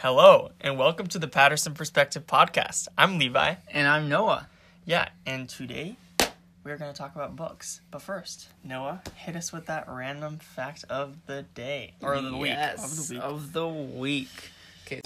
[0.00, 2.86] Hello, and welcome to the Patterson Perspective Podcast.
[2.96, 3.56] I'm Levi.
[3.72, 4.46] And I'm Noah.
[4.84, 5.96] Yeah, and today
[6.62, 7.80] we're going to talk about books.
[7.90, 11.94] But first, Noah, hit us with that random fact of the day.
[12.00, 12.54] Or of the week.
[12.54, 13.22] Of the week.
[13.24, 14.52] Of the week.
[14.86, 15.00] Okay.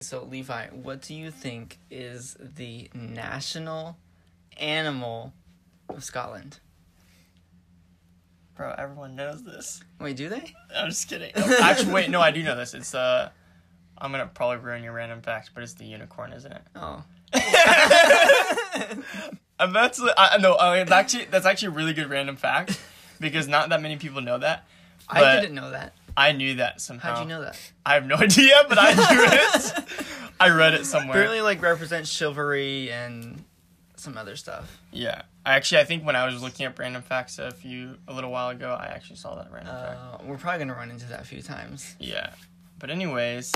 [0.00, 3.98] So, Levi, what do you think is the national
[4.56, 5.34] animal
[5.90, 6.60] of Scotland?
[8.56, 9.82] Bro, everyone knows this.
[10.00, 10.54] Wait, do they?
[10.74, 11.32] I'm just kidding.
[11.36, 12.74] No, actually, wait, no, I do know this.
[12.74, 13.30] It's, uh,
[13.98, 16.62] I'm to probably ruin your random fact, but it's the unicorn, isn't it?
[16.76, 17.02] Oh.
[19.58, 22.80] And that's I no, I mean, actually that's actually a really good random fact
[23.20, 24.66] because not that many people know that.
[25.08, 25.94] I didn't know that.
[26.16, 27.14] I knew that somehow.
[27.14, 27.58] How'd you know that?
[27.84, 29.84] I have no idea, but I knew it.
[30.40, 31.10] I read it somewhere.
[31.10, 33.44] Apparently, like, represents chivalry and
[33.96, 34.80] some other stuff.
[34.92, 35.22] Yeah.
[35.46, 38.30] I actually I think when I was looking up random facts a few a little
[38.30, 39.98] while ago, I actually saw that random fact.
[40.00, 41.94] Uh, we're probably going to run into that a few times.
[41.98, 42.30] Yeah.
[42.78, 43.52] But anyways,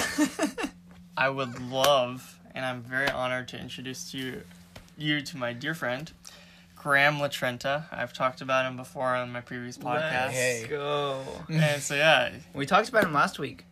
[1.16, 4.42] I would love and I'm very honored to introduce you
[4.96, 6.10] you to my dear friend
[6.76, 7.84] Graham Latrenta.
[7.90, 10.32] I've talked about him before on my previous podcast.
[10.34, 11.22] Let's go.
[11.48, 13.64] And so yeah, We talked about him last week.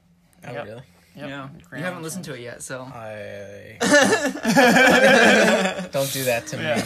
[0.46, 0.64] Oh, Yep.
[0.66, 0.82] really?
[1.16, 1.28] Yep.
[1.28, 1.48] Yeah.
[1.68, 2.82] Graham You haven't listened to it yet, so.
[2.82, 3.76] I
[5.92, 6.64] don't do that to me.
[6.64, 6.84] Yeah.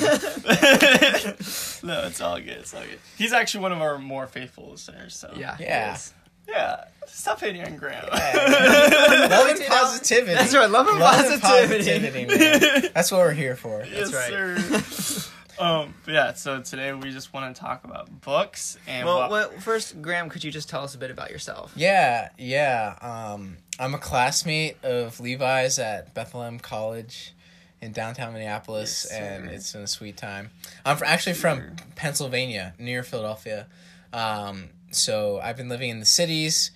[1.82, 2.48] no, it's all good.
[2.48, 2.98] It's all good.
[3.18, 5.16] He's actually one of our more faithful listeners.
[5.16, 5.56] So Yeah.
[5.58, 5.94] Yeah.
[5.94, 6.12] is.
[6.48, 6.84] yeah.
[7.08, 8.04] Stop hating on Graham.
[8.12, 10.34] Love and positivity.
[10.34, 12.26] That's right, love and Love and positivity.
[12.28, 12.90] positivity, man.
[12.94, 13.84] That's what we're here for.
[13.84, 14.30] yes, right.
[14.30, 15.28] sir.
[15.58, 16.34] um, yeah.
[16.34, 19.30] So today we just want to talk about books and Well, what.
[19.30, 21.72] well, first, Graham, could you just tell us a bit about yourself?
[21.74, 22.94] Yeah, yeah.
[23.02, 27.32] Um, I'm a classmate of Levi's at Bethlehem College
[27.80, 30.50] in downtown Minneapolis, Yes, and it's been a sweet time.
[30.84, 33.66] I'm fr- actually from Pennsylvania, near Philadelphia.
[34.12, 36.72] Um, so I've been living in the cities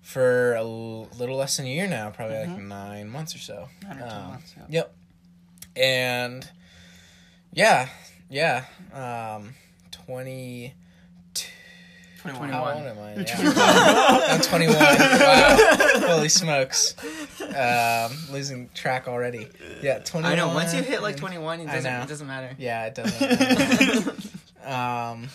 [0.00, 3.68] for a l- little less than a year now, probably like nine months or so.
[3.82, 4.64] Nine or Um, months, yeah.
[4.68, 4.94] Yep.
[5.76, 6.48] And
[7.52, 7.88] yeah,
[8.30, 8.64] yeah.
[8.92, 9.54] Um,
[9.90, 10.72] 20.
[12.36, 12.50] 21.
[12.50, 12.88] How 21.
[12.88, 13.14] old am I?
[13.22, 14.34] Yeah.
[14.34, 14.76] I'm 21.
[14.78, 16.06] Wow.
[16.16, 16.94] Holy smokes.
[17.40, 19.48] Um, losing track already.
[19.82, 20.32] Yeah, 21.
[20.32, 20.48] I know.
[20.48, 22.54] Once you hit like 21, it doesn't, it doesn't matter.
[22.58, 24.32] Yeah, it doesn't.
[24.66, 25.28] um,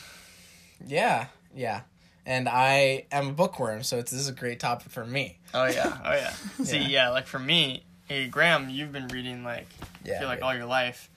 [0.88, 1.82] yeah, yeah.
[2.26, 5.40] And I am a bookworm, so it's, this is a great topic for me.
[5.54, 5.98] Oh yeah.
[6.06, 6.30] Oh yeah.
[6.64, 6.88] See, Yeah.
[6.88, 7.10] yeah.
[7.10, 9.68] Like for me, hey Graham, you've been reading like
[10.06, 11.10] I feel like all your life.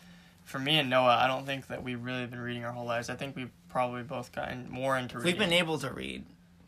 [0.44, 3.08] For me and Noah, I don't think that we've really been reading our whole lives.
[3.10, 5.32] I think we've probably both gotten more into reading.
[5.32, 6.24] We've been able to read.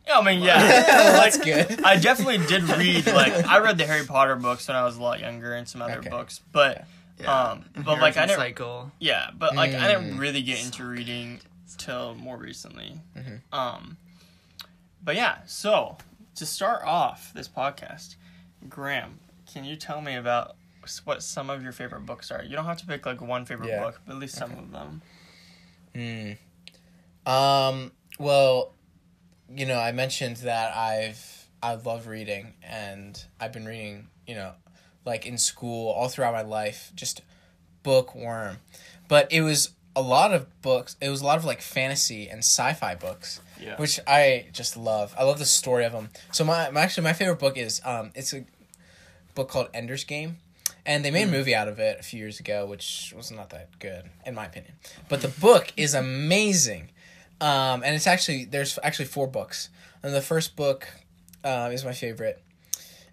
[0.06, 0.58] Yeah, I mean, yeah.
[0.66, 1.82] That's Like, good.
[1.82, 5.02] I definitely did read like I read the Harry Potter books when I was a
[5.02, 6.10] lot younger and some other Okay.
[6.10, 6.84] books, but
[7.26, 8.92] um, but like I Inheritance didn't, cycle.
[8.98, 10.19] yeah, but like I didn't Mm.
[10.19, 11.41] really get into reading
[11.78, 13.00] till more recently.
[13.16, 13.40] Mhm.
[13.52, 13.96] Um,
[15.02, 15.96] but yeah, so
[16.34, 18.16] to start off this podcast,
[18.69, 19.19] Graham,
[19.50, 20.56] can you tell me about
[21.04, 22.42] what some of your favorite books are?
[22.42, 23.80] You don't have to pick like one favorite Yeah.
[23.82, 25.00] book, but at least some of them.
[25.94, 26.32] Hmm.
[27.28, 27.92] Um.
[28.18, 28.74] Well,
[29.54, 34.08] you know, I mentioned that I've I love reading, and I've been reading.
[34.26, 34.52] You know,
[35.04, 37.22] like in school, all throughout my life, just
[37.82, 38.58] bookworm.
[39.08, 40.96] But it was a lot of books.
[41.00, 43.76] It was a lot of like fantasy and sci-fi books, Yeah.
[43.76, 45.14] which I just love.
[45.18, 46.10] I love the story of them.
[46.30, 48.44] So my, my actually my favorite book is um it's a
[49.34, 50.38] book called Ender's Game.
[50.84, 53.50] And they made a movie out of it a few years ago, which was not
[53.50, 54.72] that good, in my opinion.
[55.10, 56.90] But the book is amazing.
[57.41, 59.69] Um, and it's actually, there's actually four books.
[60.03, 60.88] And the first book
[61.44, 62.43] uh, is my favorite.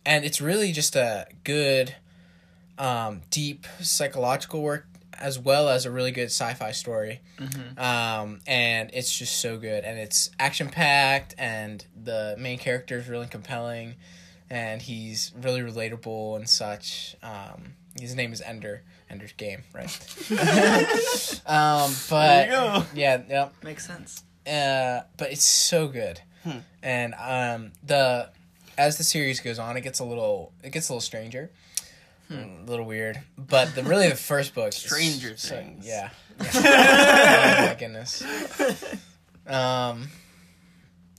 [0.06, 1.96] And it's really just a good,
[2.78, 4.86] um, deep psychological work,
[5.18, 7.22] as well as a really good sci fi story.
[7.78, 9.84] Um, and it's just so good.
[9.84, 13.96] And it's action packed, and the main character is really compelling
[14.50, 17.16] and he's really relatable and such.
[17.24, 18.84] Um, his name is Ender.
[19.10, 19.90] Ender's Game, right?
[21.46, 22.86] um, but There you go.
[22.96, 23.54] yeah, yep.
[23.64, 24.24] Makes sense.
[24.48, 26.60] Uh, but it's so good, Hmm.
[26.84, 28.30] and um, the
[28.78, 31.50] as the series goes on, it gets a little it gets a little stranger,
[32.30, 33.20] a little weird.
[33.38, 35.88] But the really the first book, is Stranger so- Things.
[35.88, 36.10] yeah.
[36.40, 37.58] yeah.
[37.64, 38.24] oh my goodness.
[39.48, 40.10] Um.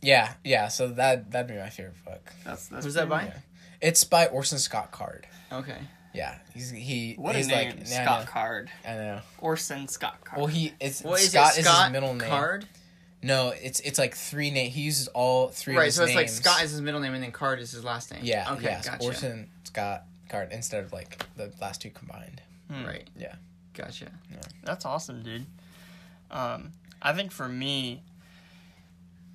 [0.02, 0.68] Yeah, yeah.
[0.68, 2.32] So that that'd be my favorite book.
[2.44, 3.24] That's, that's Who's that by?
[3.24, 3.38] Yeah.
[3.80, 5.26] It's by Orson Scott Card.
[5.50, 5.78] Okay.
[6.16, 7.14] Yeah, he's he.
[7.14, 8.70] What a name, like yeah, Scott Card.
[8.86, 9.20] I know.
[9.38, 10.38] Orson Scott Card.
[10.38, 11.60] Well, he it's What is Scott it?
[11.60, 12.28] is Scott his middle name.
[12.28, 12.66] Card?
[13.22, 14.70] No, it's it's like three name.
[14.70, 15.74] He uses all three.
[15.74, 16.28] of Right, his so it's like.
[16.28, 18.20] Scott is his middle name and then Card is his last name.
[18.24, 18.52] Yeah.
[18.54, 19.04] Okay, yes, gotcha.
[19.04, 22.40] Orson Scott Card instead of like the last two combined.
[22.70, 22.84] Hmm.
[22.84, 23.08] Right.
[23.16, 23.34] Yeah.
[23.74, 24.06] Gotcha.
[24.30, 24.38] Yeah.
[24.64, 25.46] That's awesome, dude.
[26.30, 26.72] Um,
[27.02, 28.02] I think for me,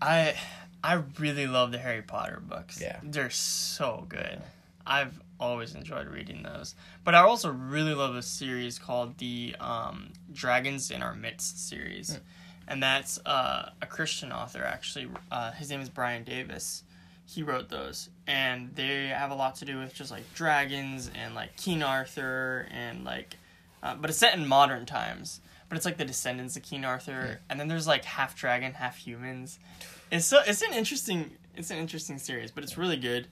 [0.01, 0.35] I
[0.83, 2.79] I really love the Harry Potter books.
[2.81, 2.99] Yeah.
[3.03, 4.41] They're so good.
[4.85, 6.75] I've always enjoyed reading those.
[7.03, 12.19] But I also really love a series called the um, Dragons in Our Midst series.
[12.67, 15.09] And that's uh, a Christian author, actually.
[15.31, 16.83] Uh, his name is Bryan Davis.
[17.25, 18.09] He wrote those.
[18.27, 22.67] And they have a lot to do with just like dragons and like King Arthur
[22.71, 23.35] and like.
[23.83, 25.41] Uh, but it's set in modern times.
[25.67, 27.39] But it's like the descendants of King Arthur.
[27.49, 29.59] And then there's like half dragon, half humans
[30.11, 33.27] it's so it's an interesting it's an interesting series, but it's really good.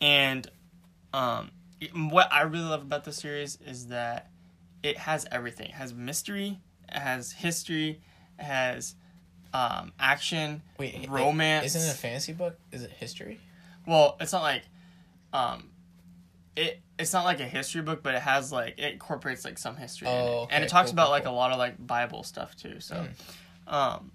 [0.00, 0.48] And
[1.12, 1.50] um,
[2.10, 4.30] what I really love about the series is that
[4.82, 5.66] it has everything.
[5.66, 8.00] It has mystery, it has history,
[8.38, 8.94] it has
[9.52, 10.62] um, action.
[10.78, 11.66] Wait, it- Romance.
[11.66, 12.58] Isn't it a fantasy book?
[12.72, 13.40] Is it history?
[13.86, 14.62] Well, it's not like
[15.32, 15.70] um,
[16.56, 19.76] it it's not like a history book, but it has like it incorporates like some
[19.76, 21.32] history in Oh, it, and it talks cool, about cool, like cool.
[21.32, 22.78] a lot of like Bible stuff too.
[22.80, 23.06] So,
[23.66, 24.10] um, Cool.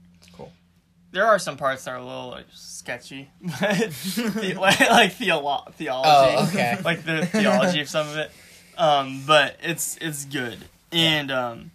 [1.12, 5.72] There are some parts that are a little like sketchy, but the, like, like theolo-
[5.74, 6.78] theology, Oh, okay.
[6.86, 8.32] like the theology of some of it.
[8.78, 10.60] Um, but it's it's good,
[10.92, 11.72] and um,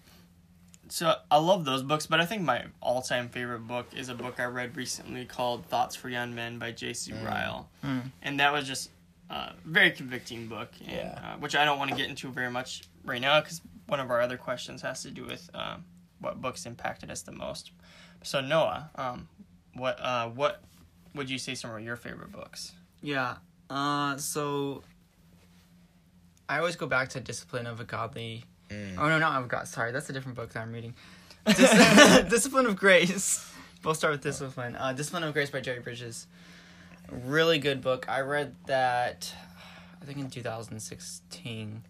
[0.88, 2.06] so I love those books.
[2.06, 5.66] But I think my all time favorite book is a book I read recently called
[5.66, 7.12] "Thoughts for Young Men" by J.C.
[7.12, 8.10] Ryle, Mm.
[8.22, 8.90] and that was just
[9.30, 11.18] a very convicting book, and, Yeah.
[11.34, 14.10] uh, which I don't want to get into very much right now because one of
[14.10, 15.84] our other questions has to do with um,
[16.20, 17.72] what books impacted us the most.
[18.22, 19.28] So Noah, um,
[19.74, 20.62] what uh, what
[21.14, 22.72] would you say some of your favorite books?
[23.02, 23.36] Yeah.
[23.68, 24.82] Uh, so
[26.48, 28.44] I always go back to Discipline of a Godly.
[28.68, 28.96] Mm.
[28.98, 29.66] Oh no, not of God.
[29.68, 30.94] Sorry, that's a different book that I'm reading.
[31.46, 33.48] Dis- Discipline of Grace.
[33.84, 34.76] We'll start with Discipline.
[34.76, 36.26] Uh, Discipline of Grace by Jerry Bridges.
[37.10, 38.08] Really good book.
[38.08, 39.34] I read that,
[40.00, 41.82] I think in 2016.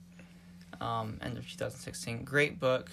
[0.81, 2.25] Um, end of 2016.
[2.25, 2.91] Great book.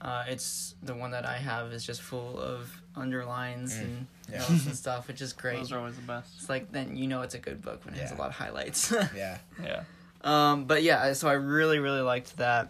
[0.00, 3.80] Uh, it's the one that I have is just full of underlines Mm.
[3.82, 4.38] and Yeah.
[4.38, 5.56] notes and stuff, which is great.
[5.58, 6.30] Those are always the best.
[6.38, 8.34] It's like then you know it's a good book when it has a lot of
[8.36, 8.92] highlights.
[9.14, 9.38] Yeah.
[9.62, 9.82] Yeah.
[10.22, 12.68] um, but yeah, so I really really liked that.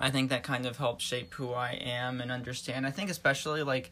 [0.00, 2.86] I think that kind of helped shape who I am and understand.
[2.86, 3.90] I think especially like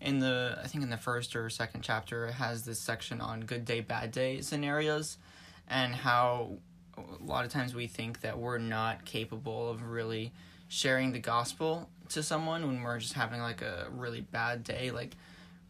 [0.00, 3.40] in the I think in the first or second chapter it has this section on
[3.42, 5.16] good day bad day scenarios
[5.68, 6.58] and how
[6.96, 10.32] a lot of times we think that we're not capable of really
[10.68, 15.16] sharing the gospel to someone when we're just having like a really bad day like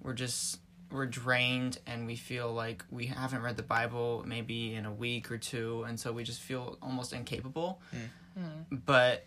[0.03, 0.59] we're just
[0.91, 5.31] we're drained and we feel like we haven't read the bible maybe in a week
[5.33, 7.81] or two and so we just feel almost incapable
[8.71, 9.25] but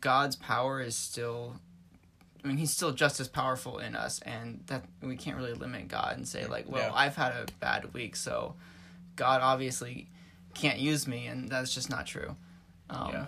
[0.00, 1.54] god's power is still
[2.44, 5.88] i mean he's still just as powerful in us and that we can't really limit
[5.88, 6.94] god and say like well Yeah.
[6.94, 8.54] i've had a bad week so
[9.16, 10.08] god obviously
[10.54, 12.34] can't use me and that's just not true
[12.88, 13.26] um, Yeah.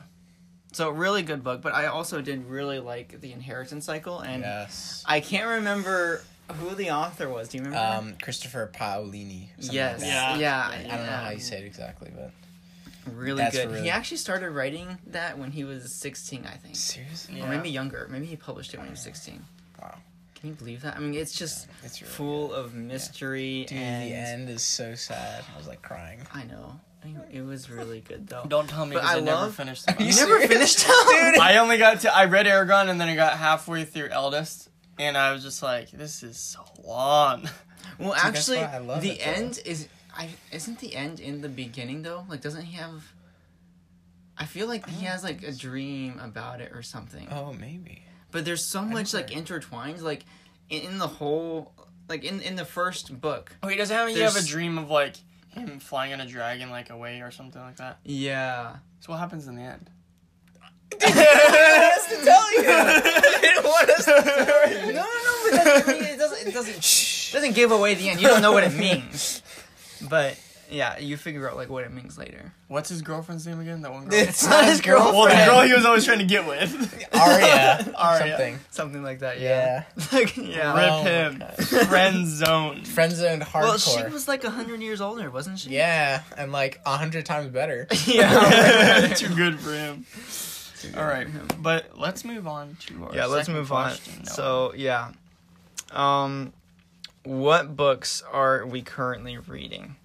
[0.72, 5.02] So really good book but i also did really like the inheritance cycle and Yes.
[5.06, 6.22] I can't remember
[6.60, 7.48] who the author was.
[7.48, 7.98] Do you remember?
[7.98, 9.48] Um, Christopher Paolini.
[9.58, 10.00] yes.
[10.00, 10.32] like Yeah.
[10.32, 10.40] that.
[10.40, 10.68] Yeah.
[10.94, 12.32] I don't know how you say it exactly, but
[13.14, 13.68] Really That's good.
[13.70, 16.76] really- He actually started writing that when he was 16, I think.
[16.76, 17.44] seriously, Yeah.
[17.46, 18.06] Or maybe younger.
[18.10, 19.44] Maybe he published it when he was 16.
[19.80, 19.94] Wow.
[20.34, 20.96] Can you believe that?
[20.96, 24.94] I mean, it's just it's really full of mystery Dude, and the end is so
[24.94, 25.44] sad.
[25.54, 26.20] I was like crying.
[26.32, 26.80] I know.
[27.04, 28.44] I- It was really good though.
[28.48, 30.48] Don't tell me because I, I never love- finished the you You never serious?
[30.52, 31.38] finished Dude.
[31.40, 34.68] I only got to I read Eragon and then I got halfway through Eldest
[34.98, 37.48] and I was just like, this is so long.
[37.98, 39.30] Well, that's actually, why I love the it, though.
[39.32, 39.88] end is.
[40.16, 42.24] I isn't the end in the beginning though?
[42.28, 43.02] Like, doesn't he have?
[44.36, 47.26] I feel like he has like a dream about it or something.
[47.30, 48.02] Oh, maybe.
[48.30, 50.24] But there's so much like never- intertwined, like
[50.70, 51.72] in, in the whole,
[52.08, 53.56] like in in the first book.
[53.62, 55.16] Oh, he doesn't have you have a There's- dream of like
[55.60, 57.98] him flying on a dragon like away or something like that.
[58.04, 58.76] Yeah.
[59.00, 59.90] So what happens in the end?
[60.94, 62.64] us to tell you.
[62.66, 65.50] I didn't want us to tell No, no, no.
[65.50, 66.48] But that, I mean, it doesn't.
[66.48, 66.76] It doesn't.
[66.76, 68.20] It doesn't give away the end.
[68.20, 69.42] You don't know what it means.
[70.08, 70.38] But
[70.70, 72.52] yeah, you figure out like what it means later.
[72.68, 73.82] What's his girlfriend's name again?
[73.82, 74.18] That one girl.
[74.18, 75.16] It's not his girlfriend.
[75.16, 76.70] well, the girl he was always trying to get with.
[77.14, 77.92] Arya.
[77.98, 78.28] Arya.
[78.28, 78.58] Something.
[78.70, 79.40] Something like that.
[79.40, 79.84] Yeah.
[79.96, 80.04] Yeah.
[80.12, 80.74] like yeah.
[80.74, 81.40] Rip Oh my him.
[81.86, 82.84] Friend zone.
[82.84, 83.62] Friend zoned hardcore.
[83.62, 85.70] Well, she was like hundred years older, wasn't she?
[85.70, 87.86] Yeah, and like a hundred times better.
[88.06, 89.12] yeah.
[89.16, 90.04] Too good for him.
[90.96, 91.26] All right,
[91.60, 93.26] but let's move on to our yeah.
[93.26, 93.86] Let's second move on.
[93.88, 95.10] question, So yeah.
[95.90, 96.52] Um,
[97.24, 99.96] what books are we currently reading?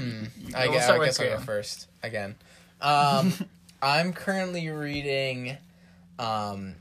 [0.00, 0.54] Hmm.
[0.56, 2.36] I, We'll start I guess I'll go first again.
[2.80, 3.32] Um,
[3.82, 5.56] I'm currently reading
[6.18, 6.74] um,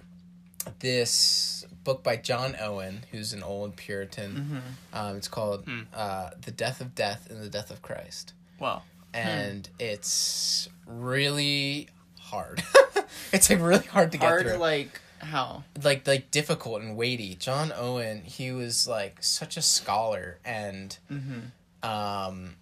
[0.80, 4.62] this book by John Owen, who's an old Puritan.
[4.94, 5.82] Um, it's called Hmm.
[5.94, 8.84] uh, "The Death of Death and the Death of Christ," Wow.
[9.14, 11.88] and it's really
[12.20, 12.64] hard.
[13.34, 14.58] it's like really hard to get Hard through.
[14.58, 15.64] like How?
[15.84, 17.36] like like difficult and weighty.
[17.36, 21.90] John Owen, he was like such a scholar and Mm-hmm.
[21.90, 22.56] um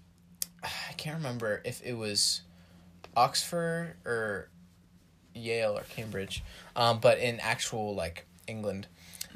[0.89, 2.41] I can't remember if it was
[3.15, 4.49] Oxford or
[5.33, 6.43] Yale or Cambridge,
[6.75, 8.87] um, but in actual like England,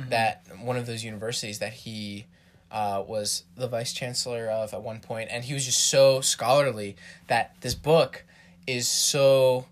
[0.10, 2.26] that one of those universities that he
[2.72, 6.96] uh, was the vice chancellor of at one point, and he was just so scholarly
[7.28, 8.24] that this book
[8.66, 9.66] is so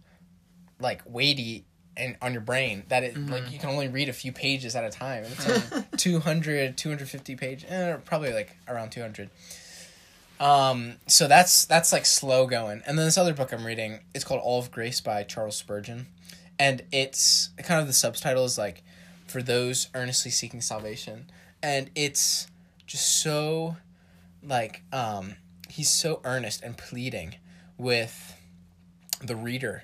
[0.79, 1.65] like weighty
[1.97, 4.83] and on your brain that it like you can only read a few pages at
[4.83, 5.23] a time.
[5.23, 9.29] And it's like 200, 250 page, eh, probably like around 200.
[10.39, 12.81] Um, so that's that's like slow going.
[12.85, 16.07] And then this other book I'm reading, it's called All of Grace by Charles Spurgeon.
[16.57, 18.83] And it's kind of the subtitle is like
[19.27, 21.29] for those earnestly seeking salvation.
[21.61, 22.47] And it's
[22.85, 23.77] just so
[24.43, 25.35] like um
[25.69, 27.35] he's so earnest and pleading
[27.77, 28.35] with
[29.21, 29.83] the reader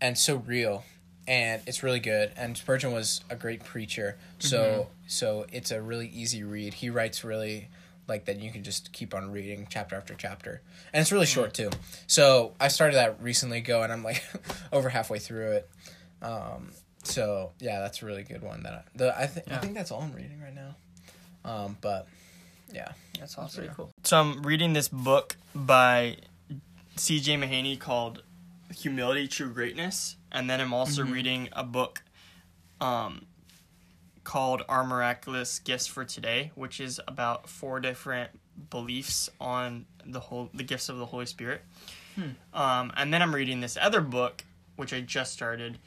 [0.00, 0.84] and so real
[1.26, 6.08] and it's really good and Spurgeon was a great preacher so so it's a really
[6.08, 7.68] easy read he writes really
[8.08, 10.62] like that you can just keep on reading chapter after chapter.
[10.92, 11.70] And it's really short too.
[12.06, 14.24] So I started that recently ago and I'm like
[14.72, 15.70] over halfway through it.
[16.22, 16.70] Um
[17.04, 19.90] so yeah that's a really good one that I, the I think I think that's
[19.90, 20.74] all I'm reading right now.
[21.44, 22.08] Um but
[22.72, 22.92] yeah.
[23.18, 23.90] That's That's pretty cool.
[24.04, 26.16] So I'm reading this book by
[26.96, 27.36] C.J.
[27.36, 28.22] Mahaney called
[28.74, 32.02] "Humility, True Greatness," and then I'm also reading a book,
[32.80, 33.26] um,
[34.28, 38.30] called "Are Miraculous Gifts for Today," which is about four different
[38.68, 41.62] beliefs on the whole the gifts of the Holy Spirit.
[42.52, 44.44] Um, and then I'm reading this other book,
[44.76, 45.78] which I just started,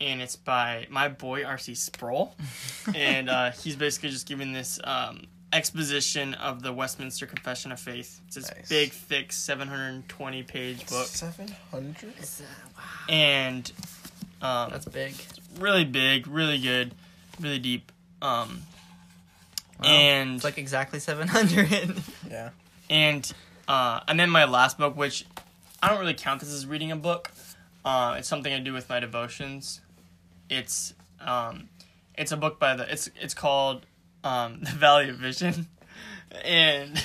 [0.00, 1.74] and it's by my boy R.C.
[1.76, 2.34] Sproul,
[2.94, 8.20] and uh, he's basically just giving this um, exposition of the Westminster Confession of Faith.
[8.26, 8.68] It's this Nice.
[8.68, 12.12] big, thick, 720 page book, 700
[12.76, 12.82] Wow.
[13.08, 13.72] and
[14.42, 15.14] um, That's big.
[15.60, 16.92] really big, really good,
[17.40, 17.92] really deep.
[18.22, 18.62] Um,
[19.80, 19.88] Wow.
[19.90, 21.94] and It's like exactly 700.
[22.30, 22.50] yeah
[22.90, 23.30] and
[23.68, 25.24] uh, and then my last book, which
[25.80, 27.30] I don't really count this as reading a book.
[27.84, 29.80] Uh, it's something I do with my devotions.
[30.50, 31.68] It's um,
[32.16, 33.86] it's a book by the it's it's called
[34.24, 35.68] um, The Valley of Vision,
[36.44, 37.00] and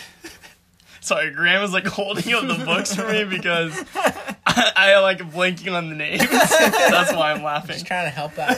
[1.02, 3.78] sorry, Graham was like holding up the books for me because
[4.48, 6.28] I, I like blanking on the names.
[6.28, 7.74] That's why I'm laughing.
[7.74, 8.58] just trying to help out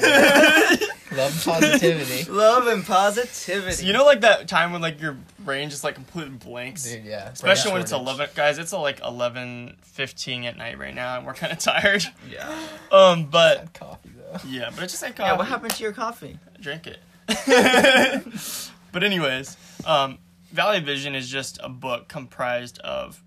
[1.18, 3.86] love and positivity Love and positivity.
[3.86, 6.84] You know, like that time when like your brain just like completely blanks.
[6.84, 7.30] Dude, yeah.
[7.30, 8.08] Especially when it's Shortage.
[8.18, 8.58] 11, guys.
[8.58, 12.04] It's uh, like 11:15 at night right now, and we're kind of tired.
[12.32, 12.68] Yeah.
[12.92, 14.40] Um, but Coffee though.
[14.48, 16.40] yeah, but it's just like Yeah, what happened to your coffee?
[16.62, 17.00] Drink it.
[18.92, 20.20] but anyways, um,
[20.52, 23.22] Valley Vision is just a book comprised of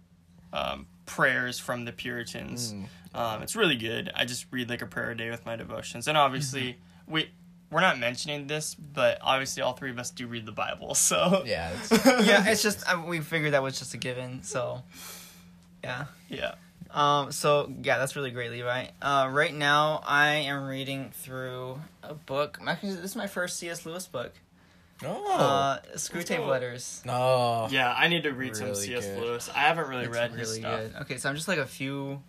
[0.53, 2.73] um, prayers from the Puritans.
[2.73, 2.87] Mm.
[3.15, 4.11] Um, it's really good.
[4.15, 7.31] I just read like a prayer a day with my devotions, and obviously we
[7.71, 10.95] we're not mentioning this, but obviously all three of us do read the Bible.
[10.95, 11.71] So Yeah.
[11.91, 11.91] It's,
[12.27, 14.43] yeah, it's just uh, we figured that was just a given.
[14.43, 14.83] So,
[15.85, 16.07] yeah.
[16.29, 16.55] yeah.
[16.91, 17.33] Um.
[17.33, 18.87] So yeah, that's really great, Levi.
[19.03, 22.59] Uh, right now I am reading through a book.
[22.67, 23.85] Actually, this is my first C.S.
[23.85, 24.33] Lewis book.
[25.05, 25.31] oh.
[25.31, 26.47] Uh, Screwtape cool.
[26.47, 27.03] Letters.
[27.05, 27.69] no.
[27.71, 29.05] Yeah, I need to read some C.S.
[29.05, 29.21] good.
[29.23, 29.51] Lewis.
[29.55, 30.81] I haven't really It's read his really stuff.
[30.81, 30.95] good.
[31.03, 32.23] Okay, so I'm just like a few.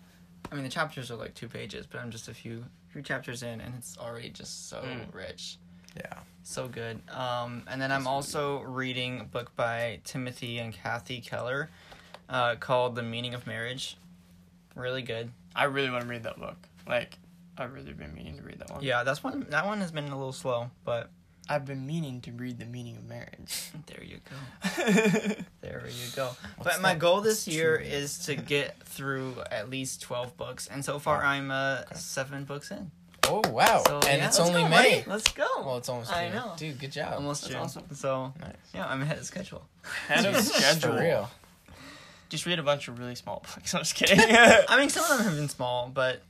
[0.50, 3.42] I mean, the chapters are like two pages, but I'm just a few few chapters
[3.44, 5.14] in, and it's already just so Mm.
[5.14, 5.58] rich.
[5.96, 6.12] Yeah.
[6.42, 7.00] So good.
[7.10, 11.70] Um, and then I'm also reading a book by Timothy and Kathy Keller
[12.28, 13.96] uh, called The Meaning of Marriage.
[14.74, 15.30] Really good.
[15.54, 16.56] I really want to read that book.
[16.86, 17.18] Like,
[17.58, 18.82] I've really been meaning to read that one.
[18.82, 19.46] Yeah, that's one.
[19.50, 21.10] That one has been a little slow, but
[21.50, 23.70] I've been meaning to read The Meaning of Marriage.
[23.86, 25.34] there you go.
[25.62, 26.30] There you go.
[26.62, 26.98] but my that?
[27.00, 30.68] goal this year is to get through at least 12 books.
[30.68, 31.22] And so far.
[31.22, 32.90] I'm uh, seven books in.
[33.28, 33.82] Oh wow.
[33.86, 35.00] So, and yeah, it's only go, May.
[35.00, 35.04] buddy.
[35.10, 35.46] Let's go.
[35.58, 36.12] Well, it's almost.
[36.12, 36.36] I June.
[36.36, 36.52] know.
[36.56, 37.14] Dude, good job.
[37.14, 37.62] Almost That's June.
[37.62, 37.84] awesome.
[37.94, 38.54] So, Nice.
[38.74, 39.66] yeah, I'm ahead of schedule.
[40.08, 40.96] Ahead of schedule.
[40.96, 41.30] For real.
[42.30, 43.74] Just read a bunch of really small books.
[43.74, 44.18] I'm just kidding.
[44.20, 46.22] I mean, some of them have been small, but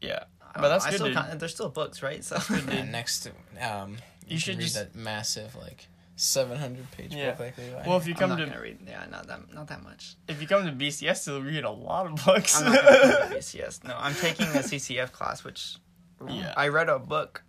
[0.00, 0.24] yeah.
[0.54, 2.24] But that's I good, Still they're still books, right?
[2.24, 3.28] So And next,
[3.60, 3.96] um,
[4.26, 7.30] You should can read just- that massive like seven hundred page Yeah.
[7.32, 7.88] book like Levi.
[7.88, 8.78] Well, if you I'm come not to gonna read.
[8.86, 10.14] Yeah, not that not that much.
[10.28, 12.60] if you come to BCS, you'll read a lot of books.
[12.60, 13.82] I'm not gonna come to BCS.
[13.84, 15.76] No, I'm taking a CCF class, which
[16.28, 16.54] Yeah.
[16.56, 17.42] I read a book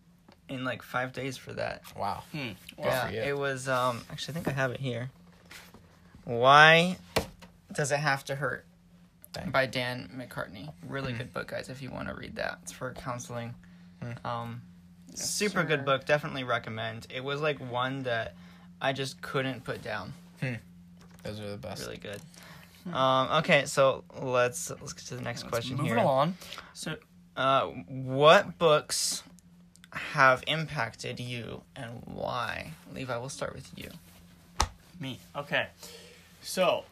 [0.50, 1.84] in like five days for that.
[1.96, 2.24] wow.
[2.32, 2.38] Hmm.
[2.75, 3.67] Good yeah, for it was.
[3.70, 5.10] Um, actually, I think I have it here.
[6.24, 6.98] Why
[7.72, 8.65] does it have to hurt?
[9.34, 9.51] Dang.
[9.51, 10.72] By Dan McCartney.
[10.88, 11.17] Really Hmm.
[11.20, 11.70] good book, guys.
[11.70, 13.53] If you want to read that, it's for counseling.
[14.01, 14.27] Hmm.
[14.27, 14.75] Um, Yes,
[15.15, 15.65] super sir.
[15.67, 16.05] good book.
[16.05, 17.07] Definitely recommend.
[17.13, 18.36] It was like one that
[18.81, 20.13] I just couldn't put down.
[20.41, 21.84] Those are the best.
[21.86, 22.22] Really good.
[22.93, 25.98] Um, okay, so let's let's get to the next Let's question move here.
[25.98, 26.36] it along.
[26.74, 26.95] So
[27.36, 29.24] Uh, what books
[29.91, 32.72] have impacted you and why?
[32.93, 33.89] Levi, we'll start with you.
[35.00, 35.19] Me.
[35.36, 35.67] Okay.
[36.41, 36.84] So,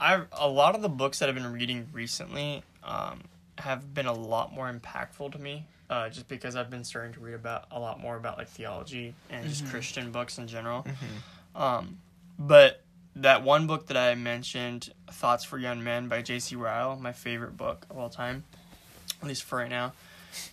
[0.00, 3.22] I a lot of the books that I've been reading recently um,
[3.60, 5.66] have been a lot more impactful to me.
[5.88, 9.12] Uh, just because I've been starting to read about a lot more about like theology
[9.28, 10.86] and just Christian books in general.
[11.56, 11.98] Um,
[12.38, 12.82] but
[13.16, 16.54] that one book that I mentioned, Thoughts for Young Men by J.C.
[16.54, 18.44] Ryle, my favorite book of all time,
[19.20, 19.92] at least for right now.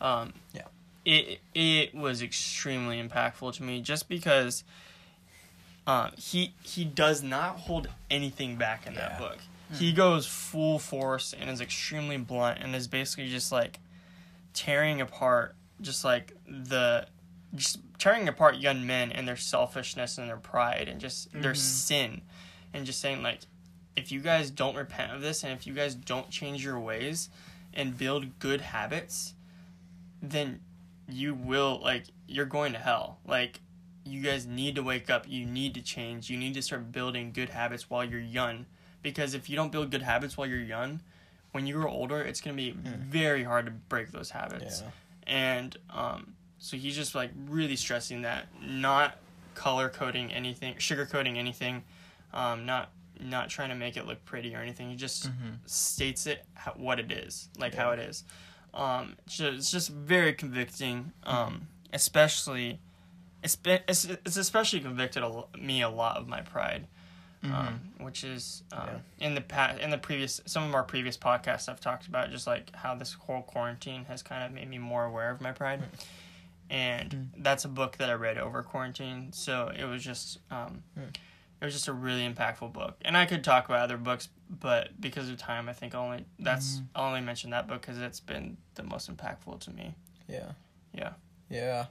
[0.02, 0.64] Um, Yeah.
[1.06, 4.64] It it was extremely impactful to me just because
[5.86, 9.28] um, he he does not hold anything back in that Yeah.
[9.74, 13.80] He goes full force and is extremely blunt and is basically just like
[14.54, 17.06] tearing apart just like the
[17.54, 21.54] just tearing apart young men and their selfishness and their pride and just their mm-hmm.
[21.54, 22.22] sin
[22.74, 23.42] and just saying like
[23.96, 27.30] if you guys don't repent of this and if you guys don't change your ways
[27.74, 29.34] and build good habits
[30.22, 30.60] then
[31.08, 33.20] you will like you're going to hell.
[33.26, 33.62] Like
[34.04, 35.28] you guys need to wake up.
[35.28, 36.30] You need to change.
[36.30, 38.66] You need to start building good habits while you're young
[39.02, 41.00] because if you don't build good habits while you're young
[41.52, 44.84] when you grow older it's going to be very hard to break those habits.
[44.84, 44.92] Yeah.
[45.36, 49.18] and um, so he's just like really stressing that not
[49.56, 51.84] color coding anything sugar coating anything
[52.34, 52.90] um, not
[53.20, 54.90] not trying to make it look pretty or anything.
[54.92, 55.30] He just
[55.66, 58.24] states it ho- what it is like how it is.
[58.76, 62.80] Um, it's just, it's just very convicting um, especially
[63.44, 66.86] it's, been, it's it's especially convicted a, me a lot of my pride
[67.44, 68.90] um, which is um,
[69.20, 72.48] in the past in the previous some of our previous podcasts I've talked about just
[72.48, 75.82] like how this whole quarantine has kind of made me more aware of my pride,
[76.70, 79.32] and that's a book that I read over quarantine.
[79.34, 83.44] So it was just um, it was just a really impactful book, and I could
[83.44, 87.52] talk about other books, but because of time, I think only that's I'll only mention
[87.52, 89.96] that book because it's been the most impactful to me.
[90.28, 90.52] Yeah.
[90.94, 91.14] Yeah.
[91.50, 91.86] Yeah.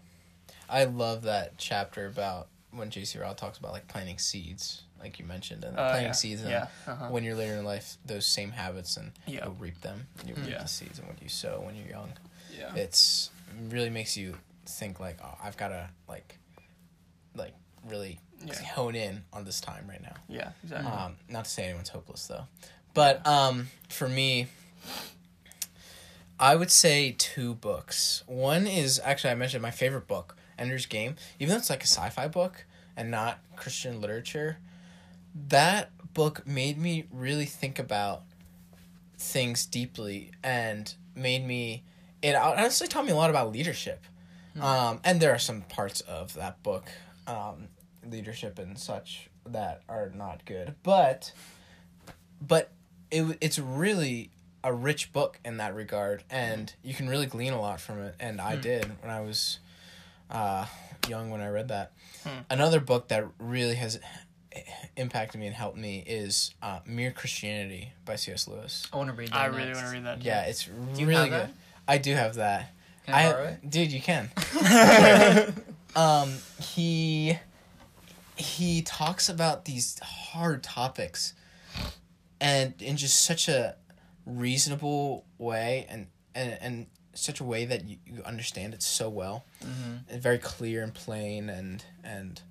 [0.69, 5.25] I love that chapter about when JC Ryle talks about like planting seeds, like you
[5.25, 6.13] mentioned, and Uh, planting yeah.
[6.13, 6.67] seeds, and Yeah.
[6.87, 7.09] Uh-huh.
[7.09, 9.45] when you're later in life, those same habits, and Yeah.
[9.45, 10.07] you'll reap them.
[10.27, 10.63] You reap Yeah.
[10.63, 12.13] the seeds, and what you sow when you're young,
[12.51, 12.75] Yeah.
[12.75, 13.31] it's
[13.69, 16.39] really makes you think like, oh, I've got to like,
[17.35, 18.21] like really
[18.75, 20.15] hone in on this time right now.
[20.29, 20.53] Yeah.
[20.63, 20.91] Exactly.
[20.91, 22.47] Um, not to say anyone's hopeless though,
[22.95, 24.49] but um, for me,
[26.39, 28.23] I would say two books.
[28.27, 31.17] One is actually I mentioned my favorite book, Ender's Game.
[31.39, 32.65] Even though it's like a sci-fi book
[32.97, 34.59] and not Christian literature,
[35.49, 38.23] that book made me really think about
[39.19, 41.85] things deeply and made me.
[42.23, 44.05] It honestly taught me a lot about leadership.
[44.61, 46.91] Um, and there are some parts of that book,
[47.27, 47.69] um,
[48.09, 50.75] leadership and such, that are not good.
[50.83, 51.33] But,
[52.41, 52.73] but
[53.11, 54.31] it it's really
[54.65, 58.15] a rich book in that regard, and you can really glean a lot from it.
[58.19, 59.59] And I did when I was
[60.31, 60.67] uh,
[61.09, 61.93] young when I read that.
[62.51, 64.01] Another book that really has
[64.97, 68.49] impacted me and helped me is uh, Mere Christianity by C.S.
[68.49, 68.87] Lewis.
[68.93, 69.37] I want to read that.
[69.37, 70.21] I really want to read that.
[70.21, 70.27] too.
[70.27, 71.41] Yeah, it's you really have good.
[71.41, 71.55] that?
[71.89, 72.73] I do have that.
[73.05, 73.71] Can I borrow it?
[73.71, 74.31] dude, you can.
[75.97, 77.39] um, he
[78.37, 81.35] he talks about these hard topics,
[82.41, 83.77] and in just such a
[84.25, 89.45] reasonable way, and and and such a way that you, you understand it so well,
[89.63, 90.01] Mhm.
[90.09, 92.43] and very clear and plain, and and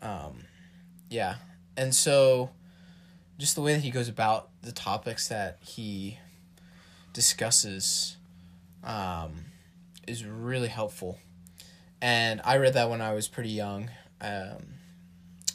[0.00, 0.44] um,
[1.10, 1.36] yeah,
[1.76, 2.50] and so
[3.38, 6.18] just the way that he goes about the topics that he
[7.12, 8.16] discusses
[8.84, 9.46] um,
[10.06, 11.18] is really helpful.
[12.00, 13.90] And I read that when I was pretty young,
[14.20, 14.74] um,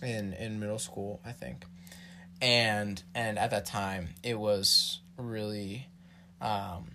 [0.02, 1.66] in in middle school, I think,
[2.42, 5.88] and and at that time it was really,
[6.42, 6.92] um,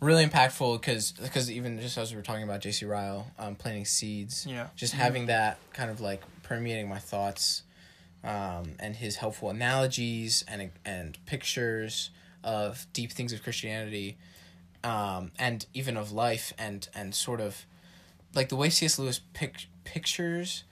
[0.00, 2.86] really impactful because because even just as we were talking about J.C.
[2.86, 4.68] Ryle, um, planting seeds, Yeah.
[4.76, 7.62] just having that kind of like permeating my thoughts
[8.24, 12.10] um, and his helpful analogies and and pictures
[12.42, 14.16] of deep things of Christianity
[14.82, 17.66] um, and even of life and and sort of
[18.34, 18.98] like the way C.S.
[18.98, 20.64] Lewis pic- pictures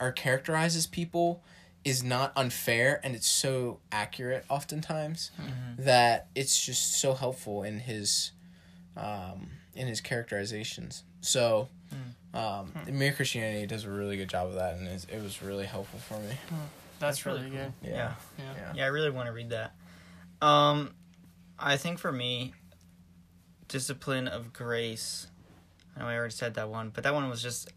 [0.00, 1.42] or characterizes people
[1.84, 5.30] is not unfair and it's so accurate oftentimes
[5.78, 8.32] that it's just so helpful in his
[8.96, 11.04] um, in his characterizations.
[11.20, 11.68] So,
[12.34, 15.98] um, Mere Christianity does a really good job of that, and it was really helpful
[16.00, 16.28] for me.
[16.98, 17.72] That's, That's really really good.
[17.82, 17.90] Yeah.
[17.90, 18.14] Yeah.
[18.38, 18.72] Yeah.
[18.76, 19.74] Yeah, I really want to read that.
[20.40, 20.94] Um,
[21.58, 22.54] I think for me,
[23.68, 25.26] discipline of grace.
[25.96, 27.70] I know I already said that one, but that one was just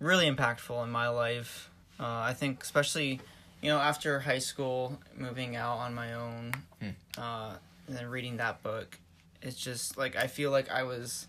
[0.00, 1.70] really impactful in my life.
[2.00, 3.20] Uh, I think, especially,
[3.62, 6.88] you know, after high school, moving out on my own, Hmm.
[7.18, 7.52] uh,
[7.86, 8.98] and then reading that book,
[9.42, 11.26] it's just like I feel like I was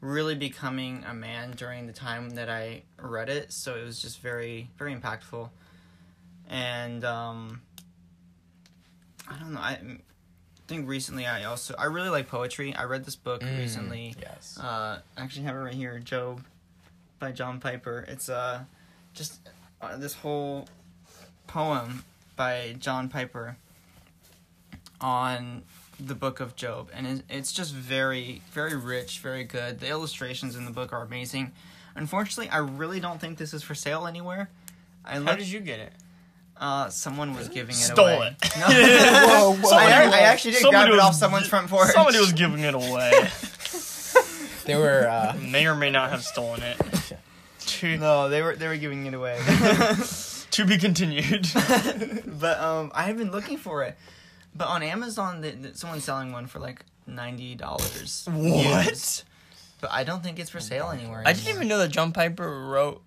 [0.00, 3.52] really becoming a man during the time that I read it.
[3.52, 5.50] So it was just very, very impactful.
[6.48, 7.60] And um,
[9.28, 9.60] I don't know.
[9.60, 9.78] I
[10.66, 12.74] think recently I also I really like poetry.
[12.74, 14.14] I read this book Mm, recently.
[14.20, 14.58] Yes.
[14.60, 16.42] Uh, I actually have it right here, Job,
[17.18, 18.04] by John Piper.
[18.08, 18.60] It's uh,
[19.14, 19.40] just
[19.82, 20.66] uh, this whole
[21.46, 22.04] poem
[22.36, 23.56] by John Piper
[25.00, 25.62] on
[26.06, 29.80] the book of Job, and it's just very, very rich, very good.
[29.80, 31.52] The illustrations in the book are amazing.
[31.94, 34.48] Unfortunately, I really don't think this is for sale anywhere.
[35.04, 35.92] I How looked, did you get it?
[36.58, 38.36] uh, someone was giving it Stole away.
[38.42, 38.52] it.
[38.58, 39.56] No.
[39.56, 39.76] Whoa, whoa.
[39.76, 41.88] I, I actually did grab it off someone's front porch.
[41.92, 43.28] Somebody was giving it away.
[44.66, 45.08] They were.
[45.08, 46.76] Uh, may or may not have stolen it.
[47.66, 49.40] To, No, they were they were giving it away.
[50.50, 51.48] to be continued.
[52.26, 53.96] but um, I have been looking for it.
[54.54, 58.26] But on Amazon, the, the, someone's selling one for like ninety dollars.
[58.30, 59.24] What?
[59.80, 61.22] But I don't think it's for sale anywhere.
[61.24, 61.56] I didn't anymore.
[61.56, 63.02] even know that John Piper wrote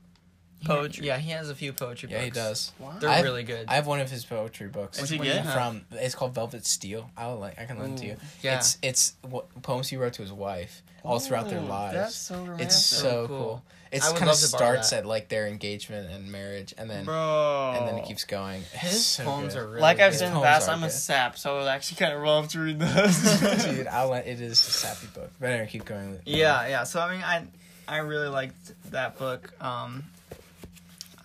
[0.64, 1.08] poetry.
[1.08, 2.26] Yeah, he has a few poetry yeah, books.
[2.26, 2.72] he does.
[2.80, 2.96] Wow.
[3.00, 3.66] They're I've- really good.
[3.68, 5.02] I have one of his poetry books.
[5.02, 5.46] Is he Which one do good?
[5.46, 5.54] you have?
[5.90, 7.10] From it's called Velvet Steel.
[7.18, 8.16] I'll like I can lend it to you.
[8.42, 8.58] Yeah.
[8.58, 11.96] It's it's what poems he wrote to his wife all throughout their lives.
[11.96, 12.66] That's so romantic.
[12.68, 13.38] It's so So cool.
[13.38, 13.64] cool.
[13.92, 16.74] It's I would kind of love to borrow starts at like their engagement and marriage,
[16.80, 17.76] and then Bro.
[17.78, 18.64] and then it keeps going.
[18.72, 19.60] His so poems good.
[19.62, 20.18] are really like I've good.
[20.18, 22.60] said in the Poems past, I'm a sap, so it actually kind of love to
[22.60, 23.40] read those.
[23.66, 25.30] Dude, I'll let, it is a sappy book.
[25.40, 26.18] But anyway, keep going.
[26.26, 26.86] Yeah, yeah.
[26.86, 27.44] So I mean, I
[27.88, 29.54] I really liked that book.
[29.62, 30.06] Um,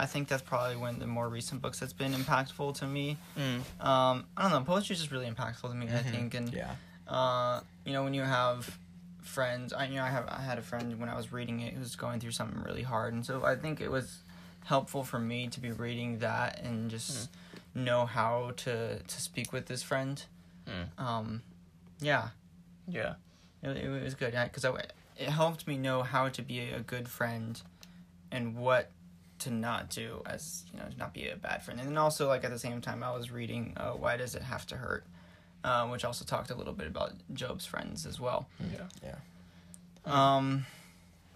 [0.01, 3.17] I think that's probably one of the more recent books that's been impactful to me.
[3.37, 3.61] Mm.
[3.85, 4.61] Um, I don't know.
[4.63, 5.87] Poetry is just really impactful to me.
[5.89, 6.11] I Mhm.
[6.11, 6.75] think, and Yeah.
[7.09, 8.79] uh, you know, when you have
[9.23, 11.75] friends, I you know, I have I had a friend when I was reading it
[11.75, 14.19] who was going through something really hard, and so I think it was
[14.65, 17.31] helpful for me to be reading that and just
[17.75, 20.25] know how to to speak with this friend.
[20.67, 21.03] Mm.
[21.03, 21.43] Um,
[22.01, 22.29] yeah,
[22.87, 23.15] Yeah.
[23.63, 24.71] it, it was good because I
[25.17, 27.61] it helped me know how to be a good friend
[28.31, 28.91] and what
[29.41, 32.27] to not do as you know to not be a bad friend and then also
[32.29, 35.05] like at the same time i was reading uh, why does it have to hurt
[35.65, 38.87] uh, which also talked a little bit about job's friends as well Yeah.
[39.03, 39.17] yeah
[40.07, 40.67] um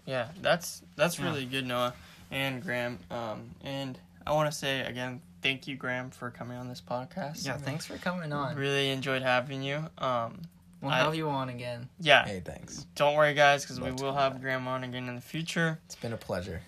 [0.05, 1.25] Yeah, that's that's Yeah.
[1.25, 1.93] really good, Noah
[2.31, 2.99] and Graham.
[3.11, 7.45] Um, and I want to say again, thank you, Graham, for coming on this podcast.
[7.45, 9.77] yeah thanks for coming on Really enjoyed having you.
[9.97, 10.41] Um,
[10.81, 12.85] we'll I- have you on again yeah, Hey, thanks.
[12.95, 14.41] don't worry, guys, because we will have back.
[14.41, 15.79] Graham on again in the future.
[15.85, 16.61] It's been a pleasure.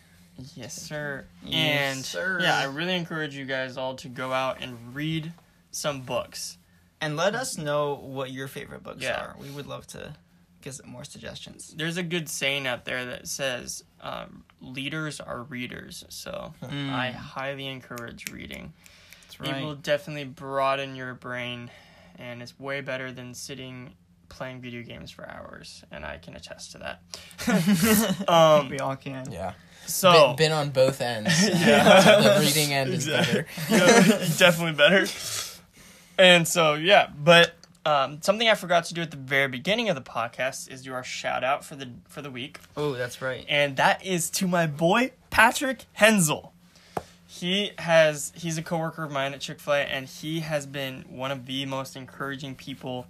[0.55, 1.25] Yes, sir.
[1.43, 2.39] Yes, and sir.
[2.41, 5.31] yeah, I really encourage you guys all to go out and read
[5.71, 6.57] some books.
[7.01, 9.19] and let us know what your favorite books Yeah.
[9.19, 10.15] are we would love to
[10.61, 15.43] get some more suggestions There's a good saying out there that says um, leaders are
[15.43, 16.05] readers.
[16.09, 18.73] So Mm, I highly encourage reading.
[19.27, 21.69] that's It will definitely broaden your brain,
[22.17, 23.93] and it's way better than sitting
[24.35, 28.27] playing video games for hours, and I can attest to that.
[28.29, 29.53] um, we all can Yeah.
[29.85, 31.31] so been, been on both ends.
[31.49, 32.19] Yeah.
[32.21, 33.45] the reading end is better.
[33.69, 34.01] Yeah,
[34.37, 35.07] definitely better.
[36.17, 39.95] And so yeah, but um, something I forgot to do at the very beginning of
[39.95, 42.59] the podcast is do our shout out for the for the week.
[42.75, 46.51] oh that's right and that is to my boy Patrick Hensel.
[47.27, 51.03] He has he's a coworker of mine at Chick Fil A, and he has been
[51.09, 53.07] one of the most encouraging people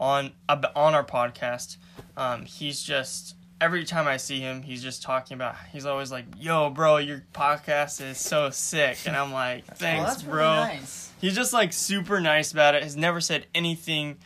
[0.00, 1.76] on on our podcast.
[2.16, 5.56] Um, he's just every time I see him, he's just talking about.
[5.72, 10.34] He's always like, "Yo, bro, your podcast is so sick," and I'm like, "Thanks, bro."
[10.36, 12.82] really nice He's just like super nice about it.
[12.82, 14.18] Has never said anything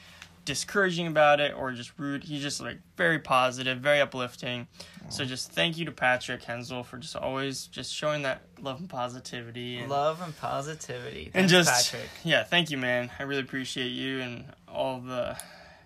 [0.45, 2.25] discouraging about it or just rude.
[2.25, 4.67] He's just like very positive, very uplifting.
[5.09, 8.89] So just thank you to Patrick Hensel for just always just showing that love and
[8.89, 11.31] positivity and Love and positivity.
[11.35, 12.11] and just Patrick.
[12.25, 13.11] yeah, thank you, man.
[13.19, 15.37] I really appreciate you and all the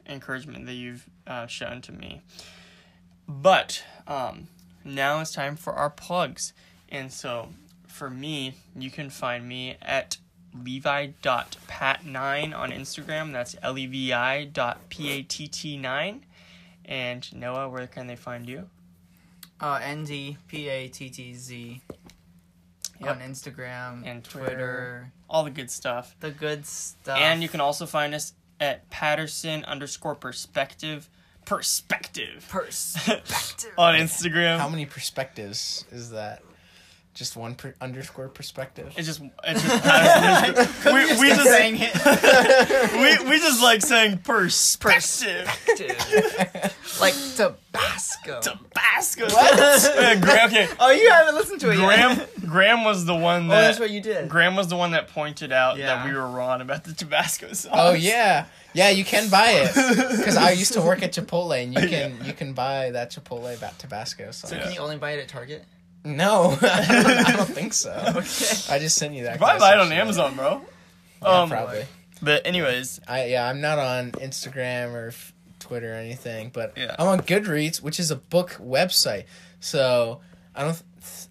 [0.09, 2.23] encouragement that you've uh, shown to me.
[3.29, 4.49] But um,
[4.85, 6.53] now it's time for our plugs,
[6.89, 7.49] and so
[7.87, 10.19] for me, you can find me at
[10.55, 13.33] levi.pat9 on Instagram.
[13.33, 16.25] That's L E V I dot P A T T 9.
[16.87, 18.69] And Noah, where can they find you?
[19.61, 21.81] Uh, N D P A T T Z
[23.01, 23.11] Yep.
[23.11, 24.47] on Instagram And Twitter.
[24.51, 25.13] Twitter.
[25.29, 26.15] All the good stuff.
[26.21, 27.19] The good stuff.
[27.19, 31.11] And you can also find us at Patterson underscore perspective
[31.45, 34.59] perspective perspective on Instagram.
[34.59, 36.43] How many perspectives is that?
[37.15, 38.93] Just one per- underscore perspective.
[38.97, 42.93] It's just it's just we, we just saying it.
[43.25, 45.47] we, we just like saying perspective.
[47.01, 48.41] like Tabasco.
[48.41, 49.27] Tabasco.
[49.29, 50.69] Yeah, Graham, okay.
[50.81, 52.31] Oh, you haven't listened to it Graham yet.
[52.47, 54.29] Graham was the one Oh, that that's what you did.
[54.29, 57.71] Graham was the one that pointed out that we were wrong about the Tabasco sauce.
[57.73, 58.91] oh yeah, yeah.
[58.91, 59.69] You can buy it
[60.19, 63.57] because I used to work at Chipotle, and you can you can buy that Chipotle
[63.57, 64.51] about Tabasco sauce.
[64.51, 65.65] So can you only buy it at Target?
[66.05, 67.91] No, I don't, I don't think so.
[68.09, 68.75] Okay.
[68.75, 69.39] I just sent you that.
[69.39, 70.61] Probably buy it on Amazon, bro.
[71.23, 71.85] Yeah, Um, probably.
[72.23, 76.95] But anyways, I yeah, I'm not on Instagram or f- Twitter or anything, but Yeah.
[76.99, 79.25] I'm on Goodreads, which is a book website.
[79.61, 80.21] So
[80.55, 80.83] I don't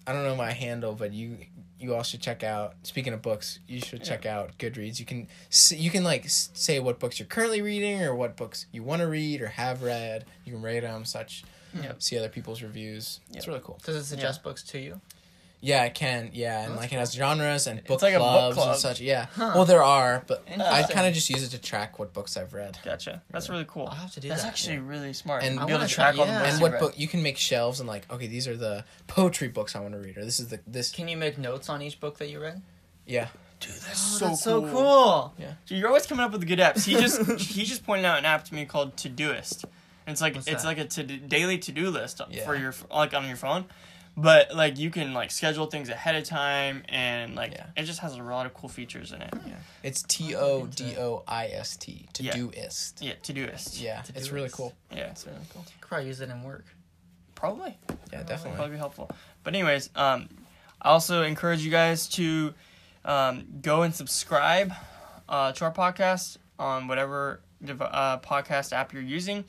[0.06, 1.38] I don't know my handle, but you
[1.80, 2.74] you all should check out.
[2.82, 4.98] Speaking of books, you should check out Goodreads.
[4.98, 5.28] You can
[5.70, 9.06] you can like say what books you're currently reading or what books you want to
[9.08, 10.24] read or have read.
[10.44, 11.44] You can rate them, such.
[11.82, 12.02] Yep.
[12.02, 13.20] See other people's reviews.
[13.32, 13.78] It's really cool.
[13.84, 15.00] Does it suggest books to you?
[15.60, 16.28] Yeah, it can.
[16.34, 18.68] Yeah, and That's like it has genres and book like a book clubs club.
[18.72, 19.00] and such.
[19.00, 19.28] Yeah.
[19.34, 19.52] Huh.
[19.54, 22.52] Well, there are, but I kind of just use it to track what books I've
[22.52, 22.78] read.
[22.84, 23.22] gotcha.
[23.30, 23.86] That's really cool.
[23.86, 24.48] I'll have to do That's that.
[24.48, 25.42] That's actually really smart.
[25.42, 26.42] And- And I be able wanna track try- all the yeah.
[26.42, 29.48] books and what book you can make shelves and like okay these are the poetry
[29.48, 31.80] books i want to read or this is the this Can you make notes on
[31.80, 32.60] each book that you read?
[33.06, 33.28] yeah
[33.60, 34.66] Dude, that's Oh, so that's cool.
[34.66, 35.34] so cool.
[35.66, 36.84] Dude, you're always coming up with the good apps.
[36.84, 39.64] He just he just pointed out an app to me called Todoist.
[40.06, 40.68] And it's like What's it's that?
[40.68, 42.44] like a to daily to do list Yeah.
[42.44, 43.64] for your like on your phone.
[44.16, 47.66] But like you can like schedule things ahead of time and like Yeah.
[47.76, 49.32] it just has a lot of cool features in it.
[49.46, 49.54] Yeah.
[49.82, 50.02] it's
[50.94, 52.32] t-o-d-o-i-s-t to Yeah.
[52.36, 53.80] doist Yeah, Todoist.
[53.80, 55.64] yeah To it's really cool Yeah, it's really cool.
[55.80, 56.64] Could probably use it in work.
[57.34, 57.76] Probably.
[57.88, 59.10] yeah That'd definitely probably be helpful.
[59.42, 60.28] But anyways, um,
[60.80, 62.54] I also encourage you guys to
[63.04, 64.72] um, go and subscribe
[65.28, 69.44] uh, to our podcast on whatever dev- uh, podcast app you're using,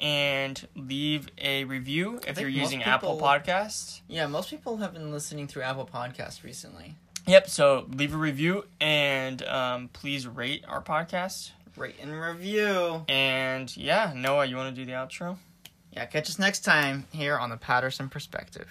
[0.00, 4.00] and leave a review if you're using Apple people- Podcasts.
[4.08, 6.94] Yeah, most people have been listening through Apple Podcasts recently.
[7.26, 7.48] Yep.
[7.50, 11.50] So leave a review and um, please rate our podcast.
[11.76, 13.04] Rate and review.
[13.08, 15.36] And yeah, Noah, you want to do the outro?
[15.92, 18.68] Yeah, catch us next time here on the Patterson Perspective.